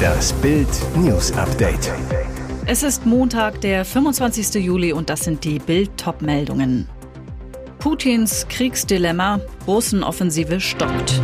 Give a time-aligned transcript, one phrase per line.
[0.00, 1.92] Das Bild News Update.
[2.66, 4.62] Es ist Montag, der 25.
[4.62, 5.90] Juli und das sind die Bild
[6.20, 6.88] meldungen
[7.80, 11.20] Putins Kriegsdilemma, Russenoffensive stoppt.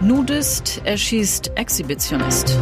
[0.00, 2.58] Nudist erschießt Exhibitionist.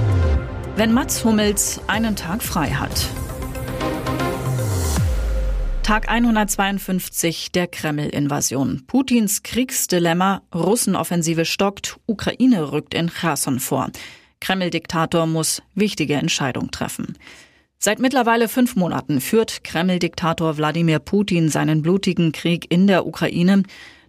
[0.75, 3.09] Wenn Mats Hummels einen Tag frei hat.
[5.85, 8.85] Tag 152 der Kreml-Invasion.
[8.87, 13.91] Putins Kriegsdilemma, Russenoffensive stockt, Ukraine rückt in Cherson vor.
[14.41, 17.19] Kreml-Diktator muss wichtige Entscheidung treffen.
[17.79, 23.63] Seit mittlerweile fünf Monaten führt Kreml-Diktator Wladimir Putin seinen blutigen Krieg in der Ukraine.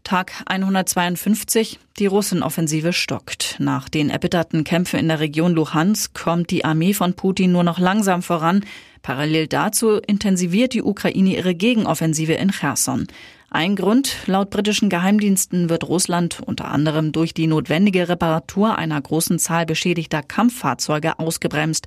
[0.06, 3.58] Tag 152, die Russenoffensive stockt.
[3.60, 7.80] Nach den erbitterten Kämpfen in der Region Luhansk kommt die Armee von Putin nur noch
[7.80, 8.64] langsam voran.
[9.06, 13.06] Parallel dazu intensiviert die Ukraine ihre Gegenoffensive in Cherson.
[13.52, 19.38] Ein Grund, laut britischen Geheimdiensten wird Russland unter anderem durch die notwendige Reparatur einer großen
[19.38, 21.86] Zahl beschädigter Kampffahrzeuge ausgebremst.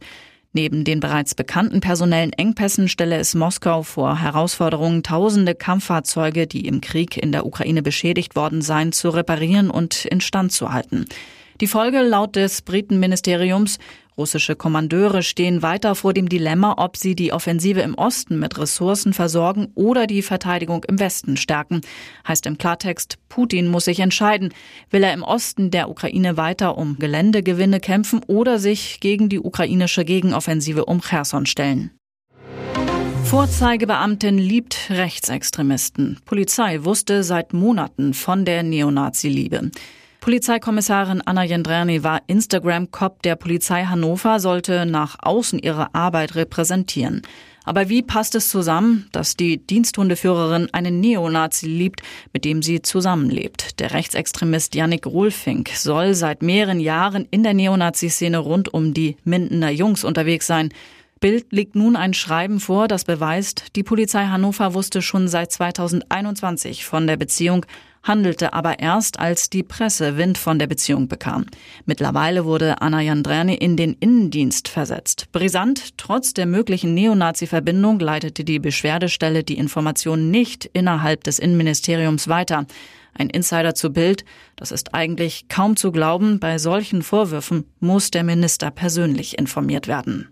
[0.52, 6.80] Neben den bereits bekannten personellen Engpässen stelle es Moskau vor Herausforderungen, tausende Kampffahrzeuge, die im
[6.80, 11.04] Krieg in der Ukraine beschädigt worden seien, zu reparieren und instand zu halten.
[11.60, 13.80] Die Folge laut des Britenministeriums
[14.18, 19.12] Russische Kommandeure stehen weiter vor dem Dilemma, ob sie die Offensive im Osten mit Ressourcen
[19.12, 21.82] versorgen oder die Verteidigung im Westen stärken.
[22.26, 24.52] Heißt im Klartext, Putin muss sich entscheiden.
[24.90, 30.04] Will er im Osten der Ukraine weiter um Geländegewinne kämpfen oder sich gegen die ukrainische
[30.04, 31.92] Gegenoffensive um Cherson stellen?
[33.22, 36.18] Vorzeigebeamtin liebt Rechtsextremisten.
[36.24, 39.70] Polizei wusste seit Monaten von der Neonazi-Liebe.
[40.20, 47.22] Polizeikommissarin Anna Jendrerny war Instagram-Cop der Polizei Hannover, sollte nach außen ihre Arbeit repräsentieren.
[47.64, 52.00] Aber wie passt es zusammen, dass die Diensthundeführerin einen Neonazi liebt,
[52.32, 53.78] mit dem sie zusammenlebt?
[53.78, 59.70] Der Rechtsextremist Yannick Rolfink soll seit mehreren Jahren in der Neonazi-Szene rund um die Mindener
[59.70, 60.70] Jungs unterwegs sein.
[61.20, 66.84] Bild legt nun ein Schreiben vor, das beweist, die Polizei Hannover wusste schon seit 2021
[66.84, 67.66] von der Beziehung
[68.02, 71.46] handelte aber erst, als die Presse Wind von der Beziehung bekam.
[71.84, 75.28] Mittlerweile wurde Anna Jandrerne in den Innendienst versetzt.
[75.32, 82.66] Brisant, trotz der möglichen Neonazi-Verbindung leitete die Beschwerdestelle die Informationen nicht innerhalb des Innenministeriums weiter.
[83.14, 84.24] Ein Insider zu Bild,
[84.56, 90.28] das ist eigentlich kaum zu glauben, bei solchen Vorwürfen muss der Minister persönlich informiert werden.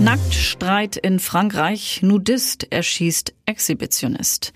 [0.00, 4.52] Nacktstreit in Frankreich, Nudist erschießt Exhibitionist.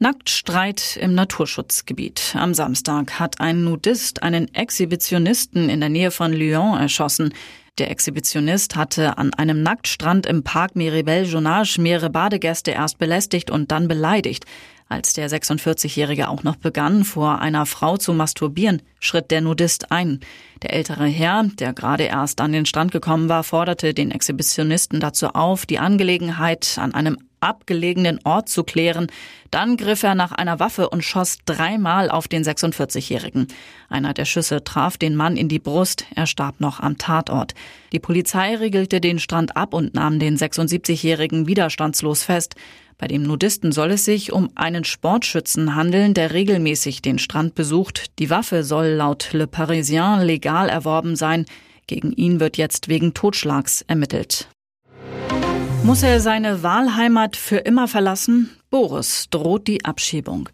[0.00, 2.36] Nacktstreit im Naturschutzgebiet.
[2.38, 7.34] Am Samstag hat ein Nudist einen Exhibitionisten in der Nähe von Lyon erschossen.
[7.78, 13.72] Der Exhibitionist hatte an einem Nacktstrand im Park Miribel Jonage mehrere Badegäste erst belästigt und
[13.72, 14.44] dann beleidigt.
[14.88, 20.20] Als der 46-Jährige auch noch begann, vor einer Frau zu masturbieren, schritt der Nudist ein.
[20.62, 25.30] Der ältere Herr, der gerade erst an den Strand gekommen war, forderte den Exhibitionisten dazu
[25.30, 29.08] auf, die Angelegenheit an einem abgelegenen Ort zu klären.
[29.50, 33.48] Dann griff er nach einer Waffe und schoss dreimal auf den 46-Jährigen.
[33.88, 36.06] Einer der Schüsse traf den Mann in die Brust.
[36.14, 37.54] Er starb noch am Tatort.
[37.92, 42.54] Die Polizei riegelte den Strand ab und nahm den 76-Jährigen widerstandslos fest.
[42.98, 48.18] Bei dem Nudisten soll es sich um einen Sportschützen handeln, der regelmäßig den Strand besucht.
[48.18, 51.46] Die Waffe soll laut Le Parisien legal erworben sein.
[51.86, 54.48] Gegen ihn wird jetzt wegen Totschlags ermittelt.
[55.82, 58.50] Muss er seine Wahlheimat für immer verlassen?
[58.70, 60.48] Boris droht die Abschiebung.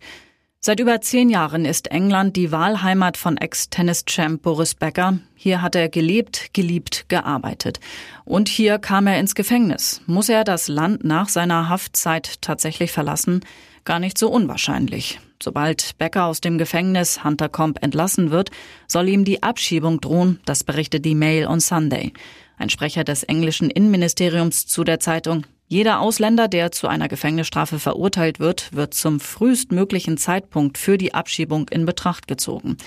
[0.60, 5.18] Seit über zehn Jahren ist England die Wahlheimat von Ex-Tennis-Champ Boris Becker.
[5.34, 7.80] Hier hat er gelebt, geliebt, gearbeitet.
[8.24, 10.00] Und hier kam er ins Gefängnis.
[10.06, 13.40] Muss er das Land nach seiner Haftzeit tatsächlich verlassen?
[13.84, 15.20] Gar nicht so unwahrscheinlich.
[15.42, 18.50] Sobald Becker aus dem Gefängnis Hunter Comp entlassen wird,
[18.88, 22.14] soll ihm die Abschiebung drohen, das berichtet die Mail on Sunday.
[22.56, 25.44] Ein Sprecher des englischen Innenministeriums zu der Zeitung.
[25.68, 31.68] Jeder Ausländer, der zu einer Gefängnisstrafe verurteilt wird, wird zum frühestmöglichen Zeitpunkt für die Abschiebung
[31.68, 32.78] in Betracht gezogen.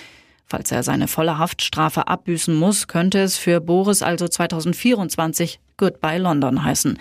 [0.48, 6.64] Falls er seine volle Haftstrafe abbüßen muss, könnte es für Boris also 2024 Goodbye London
[6.64, 6.98] heißen.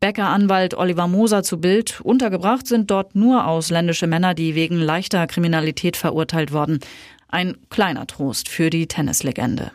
[0.00, 2.00] Becker-Anwalt Oliver Moser zu Bild.
[2.02, 6.78] Untergebracht sind dort nur ausländische Männer, die wegen leichter Kriminalität verurteilt wurden.
[7.28, 9.72] Ein kleiner Trost für die Tennislegende.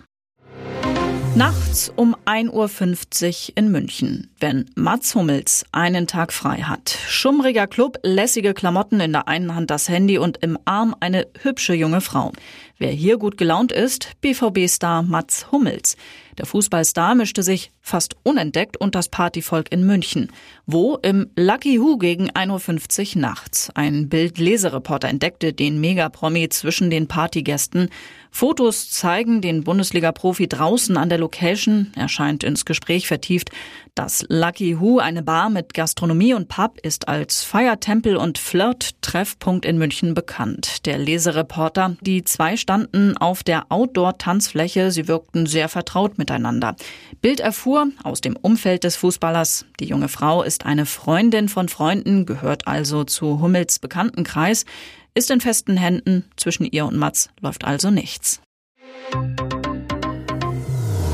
[1.36, 6.96] Nachts um 1.50 Uhr in München, wenn Mats Hummels einen Tag frei hat.
[7.08, 11.74] Schummriger Club, lässige Klamotten in der einen Hand das Handy und im Arm eine hübsche
[11.74, 12.32] junge Frau.
[12.80, 15.96] Wer hier gut gelaunt ist, BVB-Star Mats Hummels.
[16.38, 20.32] Der Fußballstar mischte sich fast unentdeckt unter das Partyvolk in München.
[20.66, 20.98] Wo?
[21.02, 23.70] Im Lucky Who gegen 1.50 Uhr nachts.
[23.76, 27.90] Ein Bild-Lesereporter entdeckte den Megapromi zwischen den Partygästen.
[28.32, 31.92] Fotos zeigen den Bundesliga-Profi draußen an der Location.
[31.96, 33.52] Er scheint ins Gespräch vertieft.
[33.94, 39.78] Das Lucky Who, eine Bar mit Gastronomie und Pub, ist als Feiertempel und Flirt-Treffpunkt in
[39.78, 40.88] München bekannt.
[40.88, 44.90] Der Lesereporter, die zwei standen auf der Outdoor-Tanzfläche.
[44.90, 46.78] Sie wirkten sehr vertraut miteinander.
[47.22, 52.26] Bild erfuhr aus dem Umfeld des Fußballers, die junge Frau ist eine Freundin von Freunden,
[52.26, 54.66] gehört also zu Hummels Bekanntenkreis,
[55.14, 58.40] ist in festen Händen, zwischen ihr und Mats läuft also nichts.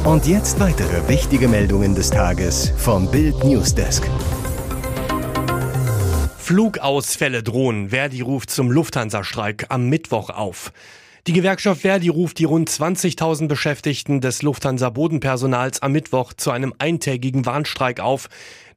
[0.04, 4.07] Und jetzt weitere wichtige Meldungen des Tages vom Bild Newsdesk.
[6.38, 7.90] Flugausfälle drohen.
[7.90, 10.74] Verdi ruft zum Lufthansa-Streik am Mittwoch auf.
[11.29, 17.45] Die Gewerkschaft Verdi ruft die rund 20.000 Beschäftigten des Lufthansa-Bodenpersonals am Mittwoch zu einem eintägigen
[17.45, 18.29] Warnstreik auf.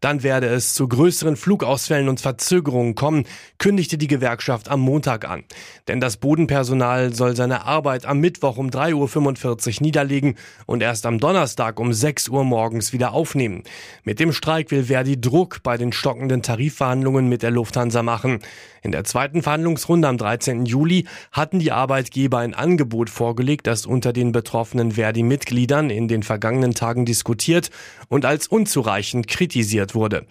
[0.02, 3.24] Dann werde es zu größeren Flugausfällen und Verzögerungen kommen,
[3.58, 5.44] kündigte die Gewerkschaft am Montag an.
[5.86, 10.34] Denn das Bodenpersonal soll seine Arbeit am Mittwoch um 3.45 Uhr niederlegen
[10.66, 13.62] und erst am Donnerstag um 6 Uhr morgens wieder aufnehmen.
[14.02, 18.40] Mit dem Streik will Verdi Druck bei den stockenden Tarifverhandlungen mit der Lufthansa machen.
[18.82, 20.66] In der zweiten Verhandlungsrunde am 13.
[20.66, 26.74] Juli hatten die Arbeitgeber ein Angebot vorgelegt, das unter den betroffenen Verdi-Mitgliedern in den vergangenen
[26.74, 27.70] Tagen diskutiert
[28.08, 30.26] und als unzureichend kritisiert wurde.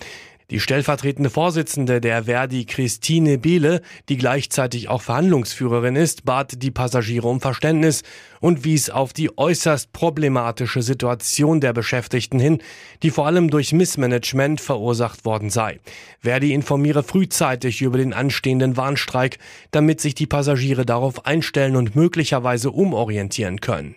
[0.51, 3.79] Die stellvertretende Vorsitzende der Verdi, Christine Behle,
[4.09, 8.03] die gleichzeitig auch Verhandlungsführerin ist, bat die Passagiere um Verständnis
[8.41, 12.61] und wies auf die äußerst problematische Situation der Beschäftigten hin,
[13.01, 15.79] die vor allem durch Missmanagement verursacht worden sei.
[16.19, 19.37] Verdi informiere frühzeitig über den anstehenden Warnstreik,
[19.71, 23.95] damit sich die Passagiere darauf einstellen und möglicherweise umorientieren können.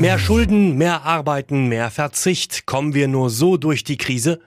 [0.00, 2.66] Mehr Schulden, mehr Arbeiten, mehr Verzicht.
[2.66, 4.40] Kommen wir nur so durch die Krise?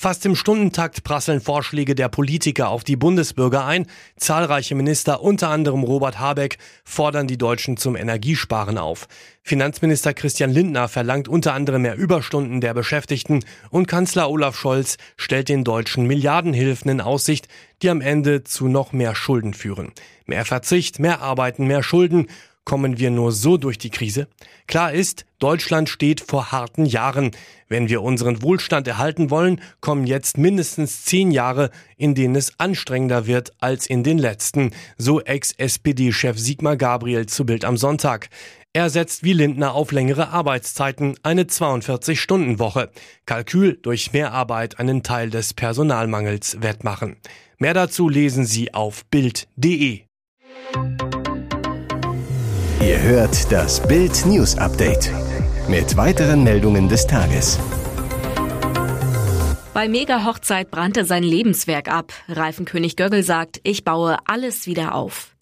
[0.00, 3.86] Fast im Stundentakt prasseln Vorschläge der Politiker auf die Bundesbürger ein.
[4.16, 9.08] Zahlreiche Minister, unter anderem Robert Habeck, fordern die Deutschen zum Energiesparen auf.
[9.42, 15.48] Finanzminister Christian Lindner verlangt unter anderem mehr Überstunden der Beschäftigten und Kanzler Olaf Scholz stellt
[15.48, 17.48] den Deutschen Milliardenhilfen in Aussicht,
[17.82, 19.92] die am Ende zu noch mehr Schulden führen.
[20.26, 22.26] Mehr Verzicht, mehr Arbeiten, mehr Schulden
[22.68, 24.28] Kommen wir nur so durch die Krise?
[24.66, 27.30] Klar ist, Deutschland steht vor harten Jahren.
[27.66, 33.26] Wenn wir unseren Wohlstand erhalten wollen, kommen jetzt mindestens zehn Jahre, in denen es anstrengender
[33.26, 38.28] wird als in den letzten, so Ex-SPD-Chef Sigmar Gabriel zu Bild am Sonntag.
[38.74, 42.90] Er setzt wie Lindner auf längere Arbeitszeiten, eine 42-Stunden-Woche.
[43.24, 47.16] Kalkül durch Mehrarbeit einen Teil des Personalmangels wettmachen.
[47.56, 50.02] Mehr dazu lesen Sie auf Bild.de.
[52.80, 55.10] Ihr hört das Bild News Update
[55.68, 57.58] mit weiteren Meldungen des Tages.
[59.74, 62.12] Bei Mega-Hochzeit brannte sein Lebenswerk ab.
[62.28, 65.34] Reifenkönig Göggel sagt, ich baue alles wieder auf.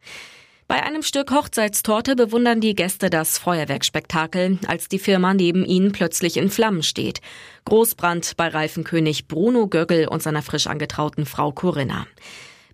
[0.66, 6.38] Bei einem Stück Hochzeitstorte bewundern die Gäste das Feuerwerkspektakel, als die Firma neben ihnen plötzlich
[6.38, 7.20] in Flammen steht.
[7.66, 12.06] Großbrand bei Reifenkönig Bruno Göggel und seiner frisch angetrauten Frau Corinna.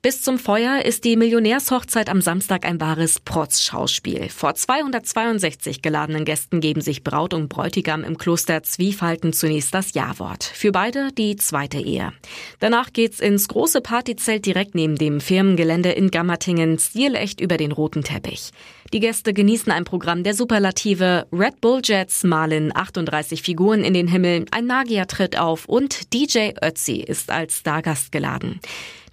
[0.04, 4.30] Bis zum Feuer ist die Millionärshochzeit am Samstag ein wahres Protzschauspiel.
[4.30, 10.42] Vor 262 geladenen Gästen geben sich Braut und Bräutigam im Kloster Zwiefalten zunächst das Ja-Wort.
[10.42, 12.12] Für beide die zweite Ehe.
[12.58, 18.02] Danach geht's ins große Partyzelt direkt neben dem Firmengelände in Gammertingen, stilecht über den roten
[18.02, 18.50] Teppich.
[18.92, 21.26] Die Gäste genießen ein Programm der Superlative.
[21.32, 26.50] Red Bull Jets malen 38 Figuren in den Himmel, ein Magier tritt auf und DJ
[26.62, 28.60] Ötzi ist als Stargast geladen.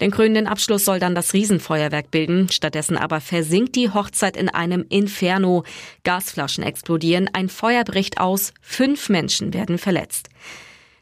[0.01, 2.49] Den krönenden Abschluss soll dann das Riesenfeuerwerk bilden.
[2.49, 5.63] Stattdessen aber versinkt die Hochzeit in einem Inferno.
[6.03, 10.27] Gasflaschen explodieren, ein Feuer bricht aus, fünf Menschen werden verletzt.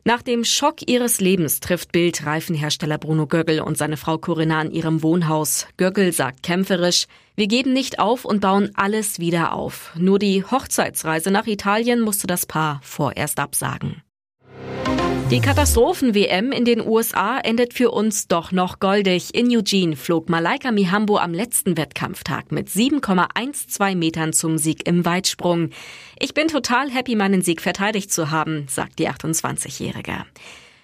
[0.08, 4.72] Nach dem Schock ihres Lebens trifft Bild Reifenhersteller Bruno Göggel und seine Frau Corinna an
[4.72, 5.68] ihrem Wohnhaus.
[5.76, 9.92] Göggel sagt kämpferisch, wir geben nicht auf und bauen alles wieder auf.
[9.98, 14.02] Nur die Hochzeitsreise nach Italien musste das Paar vorerst absagen.
[15.30, 19.36] Die Katastrophen-WM in den USA endet für uns doch noch goldig.
[19.36, 25.72] In Eugene flog Malaika Mihambo am letzten Wettkampftag mit 7,12 Metern zum Sieg im Weitsprung.
[26.18, 30.26] Ich bin total happy, meinen Sieg verteidigt zu haben, sagt die 28-Jährige.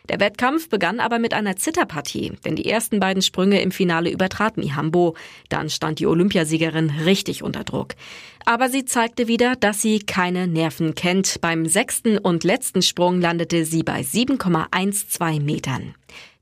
[0.09, 4.57] Der Wettkampf begann aber mit einer Zitterpartie, denn die ersten beiden Sprünge im Finale übertrat
[4.57, 5.15] Mihambo.
[5.47, 7.95] Dann stand die Olympiasiegerin richtig unter Druck.
[8.45, 11.39] Aber sie zeigte wieder, dass sie keine Nerven kennt.
[11.39, 15.95] Beim sechsten und letzten Sprung landete sie bei 7,12 Metern.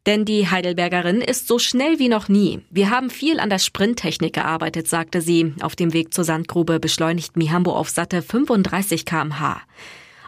[0.08, 2.62] Denn die Heidelbergerin ist so schnell wie noch nie.
[2.72, 5.54] Wir haben viel an der Sprinttechnik gearbeitet, sagte sie.
[5.62, 9.62] Auf dem Weg zur Sandgrube beschleunigt Mihambo auf satte 35 kmh.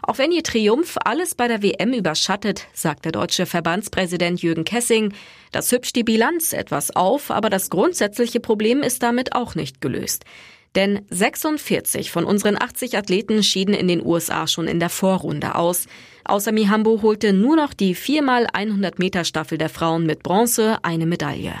[0.06, 5.14] Auch wenn ihr Triumph alles bei der WM überschattet, sagt der deutsche Verbandspräsident Jürgen Kessing,
[5.50, 10.24] das hübscht die Bilanz etwas auf, aber das grundsätzliche Problem ist damit auch nicht gelöst.
[10.74, 15.86] Denn 46 von unseren 80 Athleten schieden in den USA schon in der Vorrunde aus.
[16.24, 21.54] Außer Mihambo holte nur noch die 4x100 Meter Staffel der Frauen mit Bronze eine Medaille.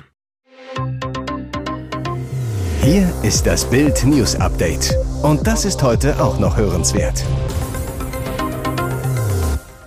[2.82, 4.94] Hier ist das Bild News Update.
[5.22, 7.24] Und das ist heute auch noch hörenswert.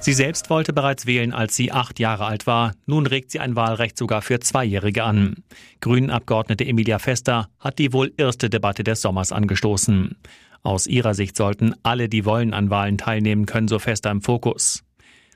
[0.08, 2.72] Sie selbst wollte bereits wählen, als sie acht Jahre alt war.
[2.86, 5.44] Nun regt sie ein Wahlrecht sogar für Zweijährige an.
[5.82, 10.16] Grünen-Abgeordnete Emilia Fester hat die wohl erste Debatte des Sommers angestoßen.
[10.64, 14.82] Aus ihrer Sicht sollten alle, die wollen, an Wahlen teilnehmen können, so Fester im Fokus.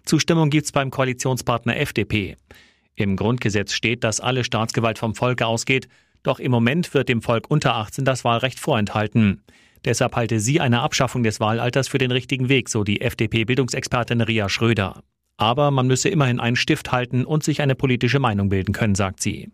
[0.06, 2.38] Zustimmung gibt's beim Koalitionspartner FDP.
[2.96, 5.90] Im Grundgesetz steht, dass alle Staatsgewalt vom Volke ausgeht,
[6.24, 9.44] doch im Moment wird dem Volk unter 18 das Wahlrecht vorenthalten.
[9.86, 14.48] Deshalb halte sie eine Abschaffung des Wahlalters für den richtigen Weg, so die FDP-Bildungsexpertin Ria
[14.48, 15.04] Schröder.
[15.38, 19.22] Aber man müsse immerhin einen Stift halten und sich eine politische Meinung bilden können, sagt
[19.22, 19.50] sie.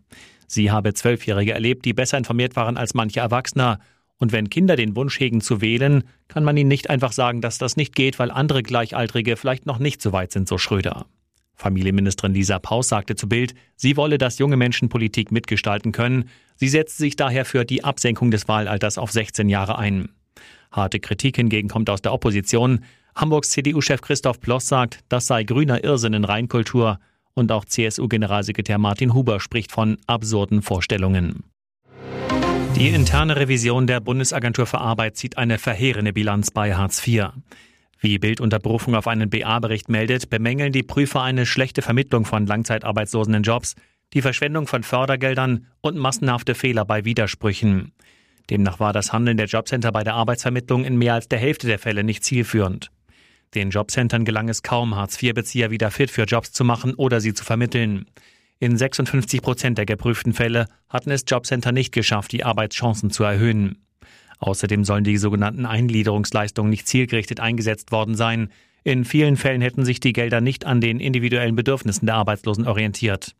[0.46, 3.78] Sie habe Zwölfjährige erlebt, die besser informiert waren als manche Erwachsener.
[4.18, 7.56] Und wenn Kinder den Wunsch hegen zu wählen, kann man ihnen nicht einfach sagen, dass
[7.56, 11.06] das nicht geht, weil andere Gleichaltrige vielleicht noch nicht so weit sind, so Schröder.
[11.54, 16.28] Familienministerin Lisa Paus sagte zu Bild, sie wolle, dass junge Menschen Politik mitgestalten können.
[16.54, 20.10] Sie setzt sich daher für die Absenkung des Wahlalters auf 16 Jahre ein.
[20.70, 22.84] Harte Kritik hingegen kommt aus der Opposition.
[23.14, 26.98] Hamburgs CDU-Chef Christoph Ploss sagt, das sei grüner Irrsinn in Reinkultur.
[27.34, 31.44] Und auch CSU-Generalsekretär Martin Huber spricht von absurden Vorstellungen.
[32.76, 37.30] Die interne Revision der Bundesagentur für Arbeit zieht eine verheerende Bilanz bei Hartz IV.
[38.00, 42.46] Wie Bild unter Berufung auf einen BA-Bericht meldet, bemängeln die Prüfer eine schlechte Vermittlung von
[42.46, 43.74] Langzeitarbeitslosen in Jobs,
[44.14, 47.92] die Verschwendung von Fördergeldern und massenhafte Fehler bei Widersprüchen.
[48.50, 51.78] Demnach war das Handeln der Jobcenter bei der Arbeitsvermittlung in mehr als der Hälfte der
[51.78, 52.90] Fälle nicht zielführend.
[53.54, 57.44] Den Jobcentern gelang es kaum, Hartz-IV-Bezieher wieder fit für Jobs zu machen oder sie zu
[57.44, 58.06] vermitteln.
[58.58, 63.78] In 56 Prozent der geprüften Fälle hatten es Jobcenter nicht geschafft, die Arbeitschancen zu erhöhen.
[64.38, 68.50] Außerdem sollen die sogenannten Eingliederungsleistungen nicht zielgerichtet eingesetzt worden sein.
[68.84, 73.34] In vielen Fällen hätten sich die Gelder nicht an den individuellen Bedürfnissen der Arbeitslosen orientiert.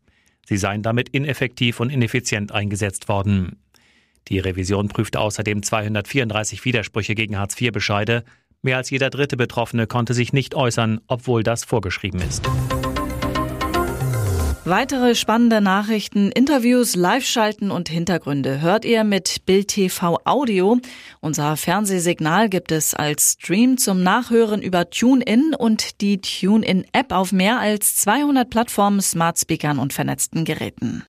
[0.47, 3.59] Sie seien damit ineffektiv und ineffizient eingesetzt worden.
[4.29, 8.25] Die Revision prüfte außerdem 234 Widersprüche gegen Hartz-IV-Bescheide.
[8.63, 12.49] Mehr als jeder dritte Betroffene konnte sich nicht äußern, obwohl das vorgeschrieben ist.
[14.69, 20.79] Weitere spannende Nachrichten, Interviews, Live-Schalten und Hintergründe hört ihr mit Bild TV Audio.
[21.21, 27.61] Unser Fernsehsignal gibt es als Stream zum Nachhören über TuneIn und die TuneIn-App auf mehr
[27.61, 31.03] als 200 Plattformen, Smart Speakern und vernetzten Geräten.